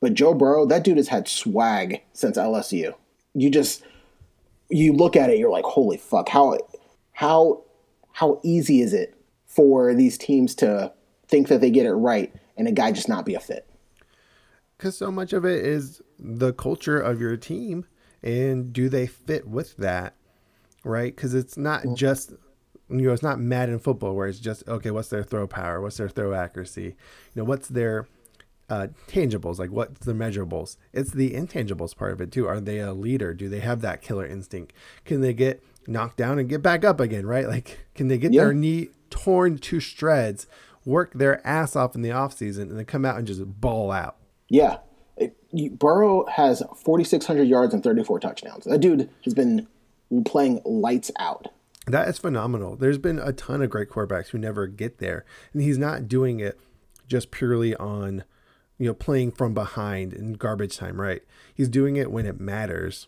[0.00, 2.94] but Joe Burrow, that dude has had swag since LSU.
[3.34, 3.82] You just
[4.68, 6.58] you look at it, you're like, holy fuck, how
[7.12, 7.62] how
[8.12, 9.14] how easy is it
[9.46, 10.92] for these teams to
[11.28, 13.66] think that they get it right and a guy just not be a fit?
[14.76, 17.86] Because so much of it is the culture of your team,
[18.22, 20.14] and do they fit with that,
[20.84, 21.14] right?
[21.14, 21.94] Because it's not mm-hmm.
[21.94, 22.32] just
[22.90, 24.90] you know, it's not Madden football where it's just okay.
[24.90, 25.80] What's their throw power?
[25.80, 26.82] What's their throw accuracy?
[26.82, 26.94] You
[27.36, 28.08] know, what's their
[28.70, 29.58] uh, tangibles?
[29.58, 30.76] Like what's the measurables?
[30.92, 32.46] It's the intangibles part of it too.
[32.46, 33.34] Are they a leader?
[33.34, 34.72] Do they have that killer instinct?
[35.04, 37.26] Can they get knocked down and get back up again?
[37.26, 37.46] Right?
[37.48, 38.44] Like, can they get yeah.
[38.44, 40.46] their knee torn to shreds,
[40.84, 43.90] work their ass off in the off season, and then come out and just ball
[43.90, 44.16] out?
[44.48, 44.78] Yeah.
[45.16, 48.64] It, you, Burrow has 4,600 yards and 34 touchdowns.
[48.64, 49.66] That dude has been
[50.24, 51.48] playing lights out.
[51.86, 52.76] That is phenomenal.
[52.76, 56.40] There's been a ton of great quarterbacks who never get there, and he's not doing
[56.40, 56.58] it
[57.08, 58.24] just purely on,
[58.80, 61.22] you know, playing from behind in garbage time, right?
[61.54, 63.06] He's doing it when it matters,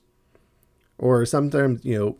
[0.98, 2.16] or sometimes, you know,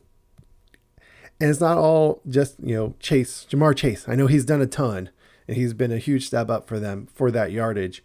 [1.40, 4.08] and it's not all just you know Chase, Ja'Marr Chase.
[4.08, 5.10] I know he's done a ton,
[5.46, 8.02] and he's been a huge step up for them for that yardage,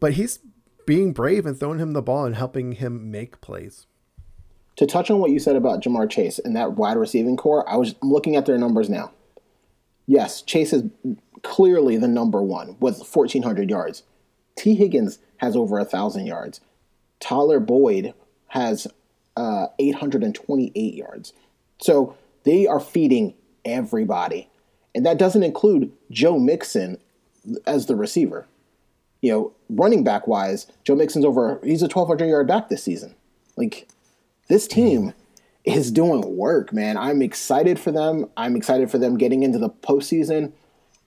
[0.00, 0.38] but he's
[0.86, 3.86] being brave and throwing him the ball and helping him make plays
[4.76, 7.76] to touch on what you said about Ja'Marr Chase and that wide receiving corps, I
[7.76, 9.10] was looking at their numbers now.
[10.06, 10.84] Yes, Chase is
[11.42, 14.02] clearly the number one with 1,400 yards.
[14.56, 16.60] Tee Higgins has over a thousand yards.
[17.20, 18.14] Tyler Boyd
[18.48, 18.86] has
[19.36, 21.32] uh, 828 yards.
[21.78, 24.48] So they are feeding everybody,
[24.94, 26.98] and that doesn't include Joe Mixon
[27.66, 28.46] as the receiver.
[29.20, 31.60] You know, running back wise, Joe Mixon's over.
[31.62, 33.14] He's a 1,200 yard back this season.
[33.56, 33.88] Like
[34.48, 35.12] this team
[35.64, 36.96] is doing work, man.
[36.96, 38.30] I'm excited for them.
[38.36, 40.52] I'm excited for them getting into the postseason.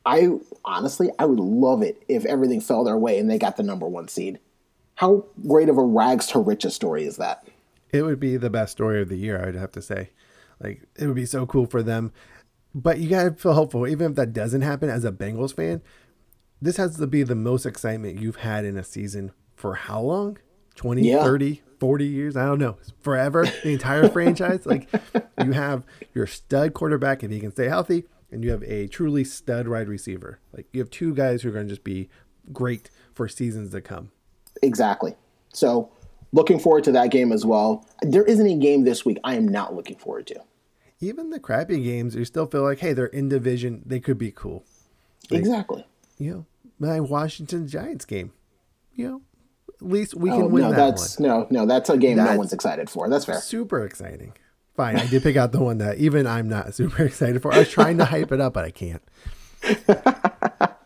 [0.06, 0.30] I
[0.66, 3.88] honestly, I would love it if everything fell their way and they got the number
[3.88, 4.40] one seed.
[4.96, 7.48] How great of a rags to riches story is that?
[7.92, 10.10] It would be the best story of the year, I'd have to say.
[10.60, 12.12] Like, it would be so cool for them.
[12.76, 15.82] But you got to feel hopeful, even if that doesn't happen as a Bengals fan.
[16.62, 20.38] This has to be the most excitement you've had in a season for how long?
[20.76, 21.24] 20, yeah.
[21.24, 24.66] 30, 40 years, I don't know, forever, the entire franchise.
[24.66, 24.90] Like
[25.44, 29.24] you have your stud quarterback if he can stay healthy, and you have a truly
[29.24, 30.40] stud wide receiver.
[30.54, 32.10] Like you have two guys who are going to just be
[32.52, 34.12] great for seasons to come.
[34.62, 35.16] Exactly.
[35.54, 35.92] So
[36.32, 37.86] looking forward to that game as well.
[38.02, 40.42] There isn't a game this week I am not looking forward to.
[41.02, 44.32] Even the crappy games, you still feel like, hey, they're in division, they could be
[44.32, 44.66] cool.
[45.32, 45.86] Like, exactly.
[46.18, 46.46] You know,
[46.78, 48.34] my Washington Giants game.
[48.94, 49.22] You know,
[49.82, 51.30] at least we can oh, win no, that that's, one.
[51.30, 53.08] No, no, that's a game that's no one's excited for.
[53.10, 53.40] That's fair.
[53.40, 54.34] Super exciting.
[54.80, 57.54] Fine, I did pick out the one that even I'm not super excited for.
[57.54, 59.02] I was trying to hype it up, but I can't.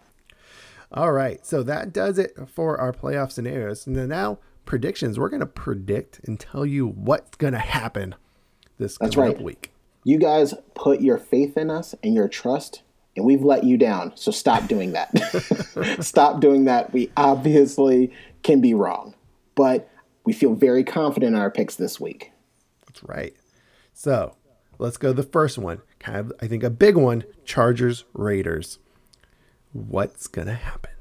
[0.91, 3.85] All right, so that does it for our playoff scenarios.
[3.85, 5.19] And then now predictions.
[5.19, 8.15] We're going to predict and tell you what's going to happen
[8.79, 9.39] this That's right.
[9.39, 9.71] week.
[10.03, 12.81] You guys put your faith in us and your trust,
[13.15, 14.13] and we've let you down.
[14.15, 15.11] So stop doing that.
[16.03, 16.91] stop doing that.
[16.93, 19.13] We obviously can be wrong,
[19.53, 19.87] but
[20.23, 22.31] we feel very confident in our picks this week.
[22.87, 23.35] That's right.
[23.93, 24.35] So
[24.79, 25.81] let's go to the first one.
[25.99, 28.79] Kind of, I think, a big one Chargers, Raiders.
[29.71, 30.91] What's going to happen?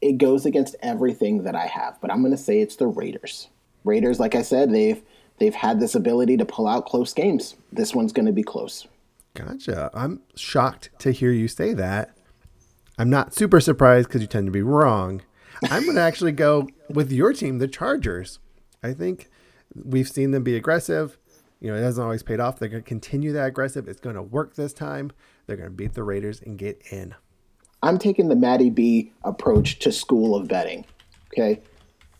[0.00, 3.48] It goes against everything that I have, but I'm going to say it's the Raiders.
[3.84, 5.02] Raiders, like I said, they've
[5.38, 7.56] they've had this ability to pull out close games.
[7.72, 8.86] This one's going to be close.
[9.34, 9.90] Gotcha.
[9.94, 12.16] I'm shocked to hear you say that.
[12.98, 15.22] I'm not super surprised because you tend to be wrong.
[15.70, 18.38] I'm going to actually go with your team, the Chargers.
[18.82, 19.30] I think
[19.74, 21.16] we've seen them be aggressive.
[21.60, 22.58] You know, it hasn't always paid off.
[22.58, 23.86] They're going to continue that aggressive.
[23.86, 25.12] It's going to work this time.
[25.46, 27.14] They're going to beat the Raiders and get in.
[27.82, 30.84] I'm taking the Matty B approach to school of betting.
[31.32, 31.60] Okay.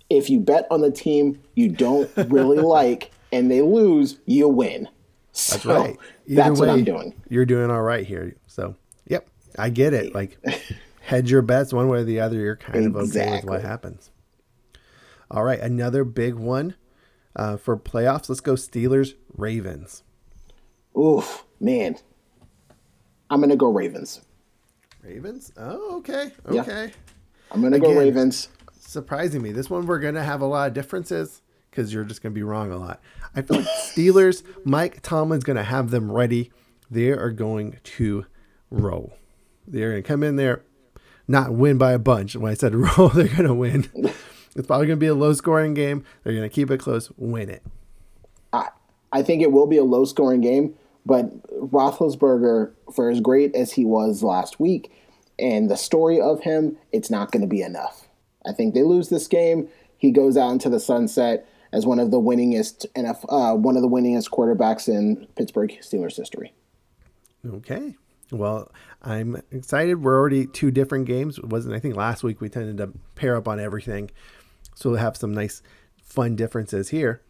[0.09, 4.89] If you bet on the team you don't really like, and they lose, you win.
[5.33, 5.97] So that's right.
[6.27, 7.15] Either that's way, what I'm doing.
[7.29, 8.37] You're doing all right here.
[8.47, 8.75] So,
[9.07, 10.15] yep, I get it.
[10.15, 10.39] Like,
[11.01, 12.37] hedge your bets one way or the other.
[12.37, 14.11] You're kind of okay with what happens.
[15.31, 16.75] All right, another big one
[17.37, 18.29] uh, for playoffs.
[18.29, 20.03] Let's go Steelers Ravens.
[20.99, 21.97] Oof, man.
[23.31, 24.23] I'm gonna go Ravens.
[25.03, 25.53] Ravens?
[25.57, 26.33] Oh, okay.
[26.47, 26.87] Okay.
[26.87, 26.91] Yeah.
[27.53, 28.49] I'm gonna Again, go Ravens.
[28.79, 29.53] Surprising me.
[29.53, 32.73] This one we're gonna have a lot of differences because you're just gonna be wrong
[32.73, 33.01] a lot.
[33.35, 36.51] I feel like Steelers, Mike Tomlin's gonna have them ready.
[36.91, 38.27] They are going to
[38.71, 39.13] roll.
[39.67, 40.65] They're gonna come in there,
[41.29, 42.35] not win by a bunch.
[42.35, 43.89] When I said roll, they're gonna win.
[44.57, 46.05] It's probably gonna be a low scoring game.
[46.25, 47.63] They're gonna keep it close, win it.
[48.53, 48.69] I
[49.13, 50.75] I think it will be a low scoring game,
[51.07, 54.93] but Roethlisberger, for as great as he was last week,
[55.39, 58.09] and the story of him, it's not going to be enough.
[58.47, 59.69] I think they lose this game.
[59.99, 63.83] He goes out into the sunset as one of the winningest NF, uh, one of
[63.83, 66.53] the winningest quarterbacks in Pittsburgh Steelers history.
[67.47, 67.97] Okay.
[68.31, 68.71] Well,
[69.03, 70.03] I'm excited.
[70.03, 71.39] We're already two different games.
[71.39, 74.11] It wasn't I think last week we tended to pair up on everything.
[74.81, 75.63] So we'll have some nice
[76.03, 77.21] fun differences here.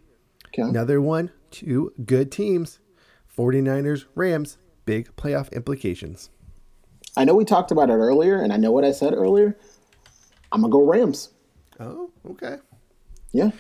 [0.49, 0.63] Okay.
[0.63, 2.79] Another one, two good teams.
[3.37, 6.31] 49ers, Rams, big playoff implications.
[7.17, 9.59] I know we talked about it earlier, and I know what I said earlier.
[10.53, 11.31] I'm gonna go Rams.
[11.81, 12.59] Oh, okay.
[13.33, 13.51] Yeah.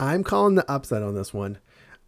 [0.00, 1.58] I'm calling the upset on this one.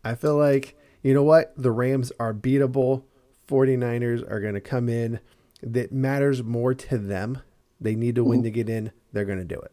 [0.05, 1.53] I feel like, you know what?
[1.57, 3.05] The Rams are beatable.
[3.47, 5.21] 49ers are going to come in.
[5.63, 7.41] That matters more to them.
[7.81, 8.45] They need to win mm-hmm.
[8.45, 8.93] to get in.
[9.13, 9.73] They're going to do it.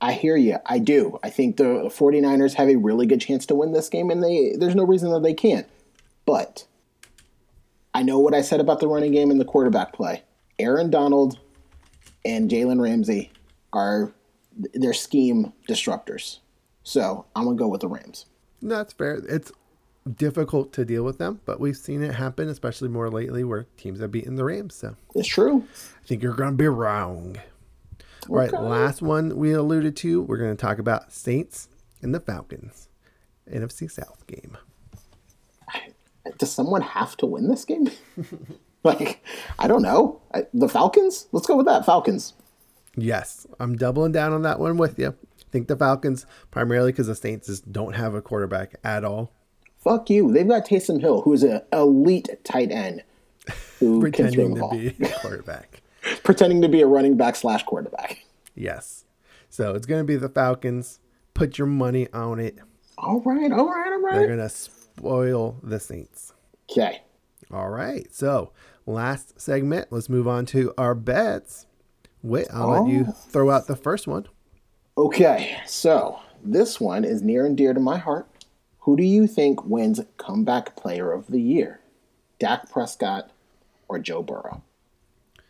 [0.00, 0.58] I hear you.
[0.64, 1.18] I do.
[1.22, 4.54] I think the 49ers have a really good chance to win this game, and they
[4.56, 5.66] there's no reason that they can't.
[6.24, 6.66] But
[7.94, 10.22] I know what I said about the running game and the quarterback play.
[10.58, 11.38] Aaron Donald
[12.24, 13.32] and Jalen Ramsey
[13.72, 14.12] are
[14.74, 16.38] their scheme disruptors.
[16.84, 18.26] So I'm gonna go with the Rams.
[18.62, 19.22] That's fair.
[19.28, 19.52] It's
[20.16, 24.00] difficult to deal with them, but we've seen it happen, especially more lately, where teams
[24.00, 24.74] have beaten the Rams.
[24.74, 25.64] So it's true.
[26.02, 27.36] I think you're gonna be wrong.
[28.28, 30.22] All right, last one we alluded to.
[30.22, 31.68] We're gonna talk about Saints
[32.02, 32.88] and the Falcons,
[33.50, 34.56] NFC South game
[36.36, 37.90] does someone have to win this game?
[38.84, 39.24] like,
[39.58, 40.20] I don't know.
[40.34, 41.28] I, the Falcons?
[41.32, 41.86] Let's go with that.
[41.86, 42.34] Falcons.
[42.96, 45.08] Yes, I'm doubling down on that one with you.
[45.08, 49.32] I think the Falcons, primarily because the Saints just don't have a quarterback at all.
[49.78, 50.32] Fuck you.
[50.32, 53.04] They've got Taysom Hill, who is an elite tight end
[53.78, 55.82] who pretending to be a quarterback,
[56.24, 58.24] pretending to be a running back slash quarterback.
[58.54, 59.04] Yes.
[59.48, 61.00] So it's going to be the Falcons.
[61.34, 62.58] Put your money on it.
[62.98, 64.14] All right, all right, all right.
[64.14, 66.32] They're going to spoil the Saints.
[66.70, 67.02] Okay.
[67.52, 68.12] All right.
[68.12, 68.52] So,
[68.86, 71.66] last segment, let's move on to our bets.
[72.22, 72.82] Wait, I'll oh.
[72.82, 73.12] let you oh.
[73.12, 74.26] throw out the first one.
[74.96, 75.56] Okay.
[75.66, 78.28] So, this one is near and dear to my heart.
[78.80, 81.80] Who do you think wins comeback player of the year?
[82.38, 83.30] Dak Prescott
[83.88, 84.62] or Joe Burrow?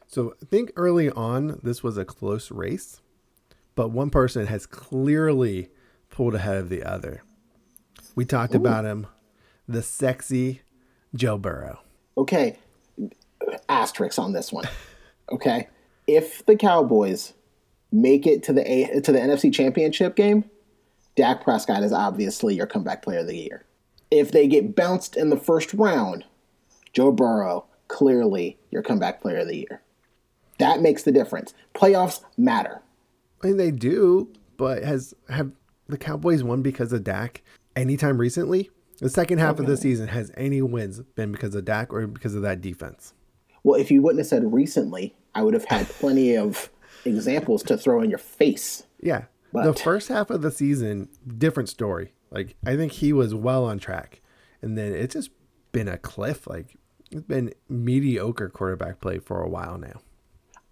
[0.09, 3.03] So, I think early on this was a close race,
[3.75, 5.69] but one person has clearly
[6.09, 7.23] pulled ahead of the other.
[8.15, 8.59] We talked Ooh.
[8.59, 9.07] about him
[9.69, 10.63] the sexy
[11.15, 11.81] Joe Burrow.
[12.17, 12.57] Okay,
[13.69, 14.67] asterisks on this one.
[15.31, 15.69] Okay,
[16.07, 17.35] if the Cowboys
[17.93, 20.45] make it to the A- to the NFC Championship game,
[21.17, 23.67] Dak Prescott is obviously your comeback player of the year.
[24.11, 26.25] If they get bounced in the first round,
[26.95, 29.83] Joe Burrow clearly your comeback player of the year.
[30.59, 31.55] That makes the difference.
[31.75, 32.83] Playoffs matter.
[33.43, 35.53] I mean, they do, but has have
[35.89, 37.43] the Cowboys won because of Dak
[37.77, 38.71] anytime recently?
[38.99, 39.63] The second half okay.
[39.63, 43.15] of the season has any wins been because of Dak or because of that defense?
[43.63, 46.69] Well, if you wouldn't have said recently, I would have had plenty of
[47.05, 48.85] examples to throw in your face.
[49.01, 49.25] Yeah.
[49.53, 49.65] But...
[49.65, 52.13] The first half of the season, different story.
[52.31, 54.21] Like I think he was well on track.
[54.61, 55.31] And then it's just
[55.73, 56.47] been a cliff.
[56.47, 56.77] Like
[57.11, 60.01] it's been mediocre quarterback play for a while now.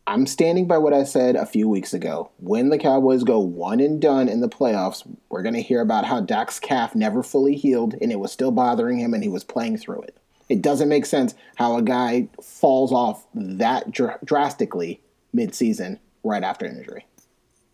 [0.08, 2.30] I'm standing by what I said a few weeks ago.
[2.38, 6.04] When the Cowboys go one and done in the playoffs, we're going to hear about
[6.04, 9.42] how Dak's calf never fully healed and it was still bothering him and he was
[9.42, 10.16] playing through it.
[10.48, 15.00] It doesn't make sense how a guy falls off that dr- drastically
[15.32, 17.04] mid-season right after an injury.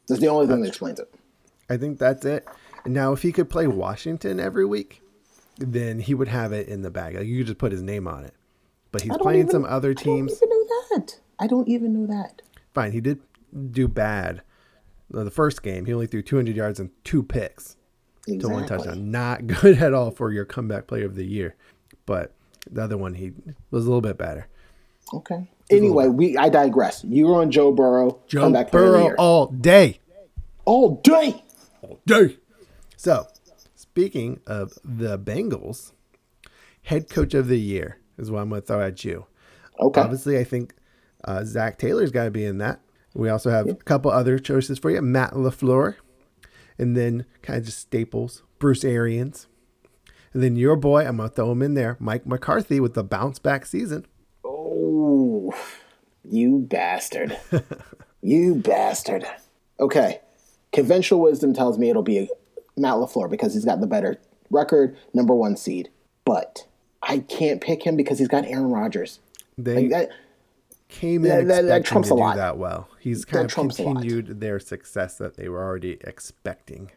[0.08, 1.14] That's the only thing that explains it.
[1.68, 2.46] I think that's it.
[2.84, 5.00] And now, if he could play Washington every week,
[5.58, 7.14] then he would have it in the bag.
[7.14, 8.34] Like you could just put his name on it.
[8.90, 10.32] But he's playing even, some other teams.
[10.32, 11.20] I don't even know that.
[11.42, 12.40] I don't even know that.
[12.72, 13.18] Fine, he did
[13.72, 14.42] do bad.
[15.10, 17.76] The first game, he only threw 200 yards and two picks
[18.28, 18.38] exactly.
[18.38, 19.10] to one touchdown.
[19.10, 21.56] Not good at all for your comeback player of the year.
[22.06, 22.32] But
[22.70, 23.32] the other one, he
[23.72, 24.46] was a little bit better.
[25.12, 25.50] Okay.
[25.68, 27.02] Anyway, we I digress.
[27.02, 28.20] You were on Joe Burrow.
[28.28, 29.98] Joe comeback Burrow all day.
[30.64, 31.42] All day.
[31.82, 32.38] All day.
[32.96, 33.26] So,
[33.74, 35.90] speaking of the Bengals,
[36.82, 39.26] head coach of the year is what I'm going to throw at you.
[39.80, 40.00] Okay.
[40.00, 40.74] Obviously, I think
[41.24, 42.80] uh, Zac Taylor's got to be in that.
[43.14, 43.72] We also have yeah.
[43.72, 45.96] a couple other choices for you Matt LaFleur,
[46.78, 49.46] and then kind of just staples Bruce Arians.
[50.32, 53.04] And then your boy, I'm going to throw him in there, Mike McCarthy with the
[53.04, 54.06] bounce back season.
[54.44, 55.54] Oh,
[56.24, 57.38] you bastard.
[58.22, 59.26] you bastard.
[59.78, 60.20] Okay.
[60.72, 62.30] Conventional wisdom tells me it'll be
[62.78, 64.18] Matt LaFleur because he's got the better
[64.50, 65.90] record, number one seed.
[66.24, 66.66] But
[67.02, 69.20] I can't pick him because he's got Aaron Rodgers.
[69.58, 70.10] They like that,
[70.92, 72.36] came in that, that, that to do lot.
[72.36, 72.88] that well.
[73.00, 76.90] He's kind of continued their success that they were already expecting.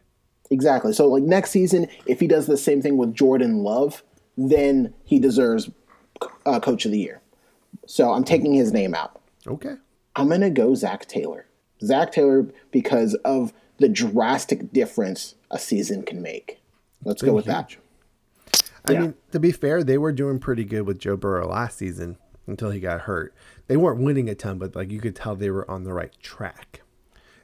[0.50, 0.92] Exactly.
[0.92, 4.02] So like next season, if he does the same thing with Jordan Love,
[4.36, 5.70] then he deserves
[6.44, 7.20] uh, Coach of the Year.
[7.86, 9.20] So I'm taking his name out.
[9.46, 9.74] Okay.
[10.14, 11.46] I'm gonna go Zac Taylor.
[11.82, 16.60] Zac Taylor because of the drastic difference a season can make.
[17.04, 17.54] Let's go with huge.
[17.54, 17.76] that.
[18.88, 19.00] I yeah.
[19.00, 22.16] mean, to be fair, they were doing pretty good with Joe Burrow last season
[22.46, 23.34] until he got hurt.
[23.68, 26.12] They weren't winning a ton, but like you could tell they were on the right
[26.20, 26.82] track.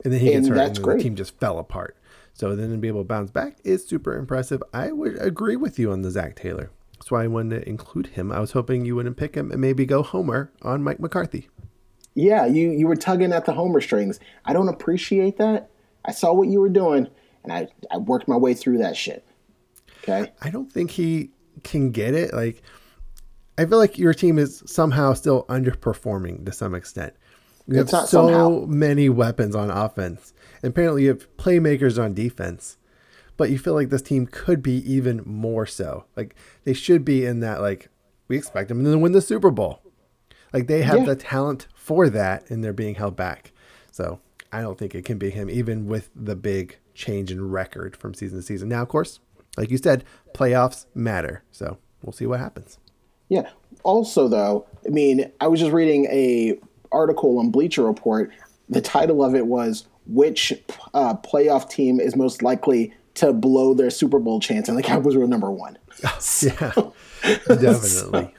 [0.05, 1.97] And then he gets and hurt, and the team just fell apart.
[2.35, 4.63] So then to be able to bounce back is super impressive.
[4.73, 6.71] I would agree with you on the Zac Taylor.
[6.95, 8.33] That's why I wanted to include him.
[8.33, 11.49] I was hoping you wouldn't pick him and maybe go Homer on Mike McCarthy.
[12.15, 14.21] Yeah, you you were tugging at the Homer strings.
[14.45, 15.71] I don't appreciate that.
[16.05, 17.09] I saw what you were doing,
[17.43, 19.27] and I I worked my way through that shit.
[20.03, 20.33] Okay.
[20.43, 21.31] I don't think he
[21.63, 22.35] can get it.
[22.35, 22.63] Like,
[23.59, 27.15] I feel like your team is somehow still underperforming to some extent.
[27.67, 28.65] You have so somehow.
[28.67, 30.33] many weapons on offense.
[30.63, 32.79] And apparently, you have playmakers on defense.
[33.37, 36.05] But you feel like this team could be even more so.
[36.17, 36.35] Like,
[36.65, 37.89] they should be in that, like,
[38.29, 39.81] we expect them to win the Super Bowl.
[40.53, 41.07] Like, they have yeah.
[41.07, 43.53] the talent for that, and they're being held back.
[43.91, 44.21] So,
[44.53, 48.15] I don't think it can be him, even with the big change in record from
[48.15, 48.69] season to season.
[48.69, 49.21] Now, of course,
[49.57, 51.43] like you said, playoffs matter.
[51.51, 52.79] So we'll see what happens.
[53.33, 53.49] Yeah.
[53.83, 56.59] Also, though, I mean, I was just reading a
[56.93, 58.31] article on Bleacher Report.
[58.69, 60.53] The title of it was "Which
[60.93, 65.17] uh, playoff team is most likely to blow their Super Bowl chance?" And the Cowboys
[65.17, 65.79] were number one.
[66.03, 66.11] yeah,
[67.49, 67.81] definitely.
[67.81, 68.33] So,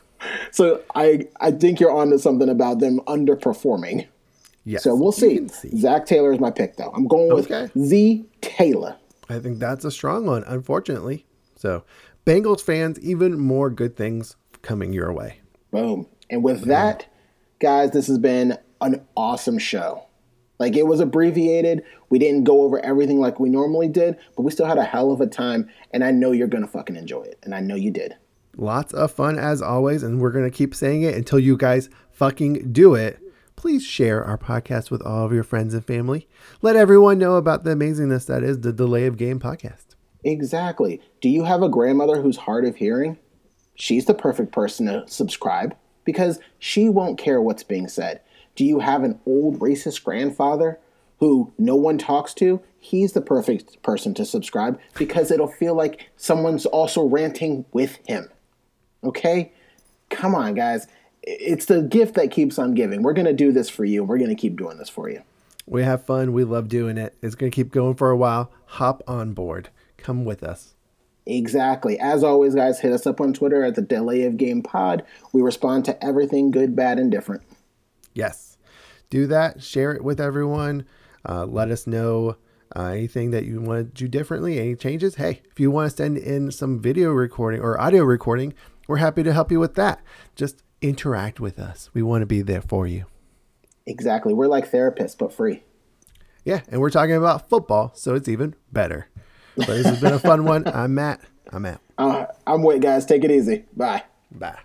[0.52, 4.06] so, I I think you're onto something about them underperforming.
[4.64, 4.84] Yes.
[4.84, 5.48] So we'll see.
[5.48, 5.76] see.
[5.76, 6.92] Zac Taylor is my pick, though.
[6.92, 7.72] I'm going with okay.
[7.84, 8.96] Z Taylor.
[9.28, 11.26] I think that's a strong one, unfortunately.
[11.56, 11.84] So,
[12.28, 15.40] Bengals fans, even more good things coming your way.
[15.72, 16.08] Boom.
[16.30, 17.06] And with that,
[17.60, 20.08] guys, this has been an awesome show.
[20.60, 21.84] Like it was abbreviated.
[22.10, 25.12] We didn't go over everything like we normally did, but we still had a hell
[25.12, 25.70] of a time.
[25.92, 27.40] And I know you're going to fucking enjoy it.
[27.44, 28.16] And I know you did.
[28.58, 30.02] Lots of fun as always.
[30.02, 33.20] And we're going to keep saying it until you guys fucking do it
[33.64, 36.28] please share our podcast with all of your friends and family.
[36.62, 39.96] Let everyone know about the amazingness that is the Delay of Game podcast.
[40.26, 41.02] Exactly.
[41.22, 43.18] Do you have a grandmother who's hard of hearing?
[43.76, 48.22] She's the perfect person to subscribe because she won't care what's being said.
[48.56, 50.80] Do you have an old racist grandfather
[51.20, 52.62] who no one talks to?
[52.80, 58.30] He's the perfect person to subscribe because it'll feel like someone's also ranting with him.
[59.04, 59.52] Okay?
[60.10, 60.88] Come on, guys
[61.24, 63.02] it's the gift that keeps on giving.
[63.02, 64.04] We're going to do this for you.
[64.04, 65.22] We're going to keep doing this for you.
[65.66, 66.34] We have fun.
[66.34, 67.16] We love doing it.
[67.22, 68.52] It's going to keep going for a while.
[68.66, 69.70] Hop on board.
[69.98, 70.73] Come with us.
[71.26, 72.00] Exactly.
[72.00, 75.04] As always, guys, hit us up on Twitter at the Delay of Game Pod.
[75.32, 77.44] We respond to everything good, bad, and different.
[78.14, 78.58] Yes.
[79.10, 79.64] Do that.
[79.64, 80.86] Share it with everyone.
[81.28, 82.36] Uh, let us know
[82.76, 85.16] uh, anything that you want to do differently, any changes.
[85.16, 88.54] Hey, if you want to send in some video recording or audio recording,
[88.88, 90.02] we're happy to help you with that.
[90.36, 91.90] Just interact with us.
[91.94, 93.06] We want to be there for you.
[93.86, 94.34] Exactly.
[94.34, 95.64] We're like therapists, but free.
[96.44, 99.08] Yeah, and we're talking about football, so it's even better.
[99.56, 100.68] But this has been a fun one.
[100.68, 101.22] I'm Matt.
[101.52, 101.80] I'm Matt.
[101.98, 103.06] Uh, I'm Wait, guys.
[103.06, 103.66] Take it easy.
[103.76, 104.04] Bye.
[104.32, 104.58] Bye.